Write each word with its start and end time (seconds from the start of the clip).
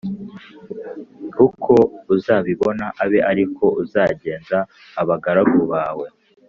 uko 1.47 1.73
uzabibona 2.15 2.85
abe 3.03 3.19
ari 3.31 3.45
ko 3.55 3.65
uzagenza 3.83 4.57
abagaragu 5.01 5.61
bawe 5.73 6.07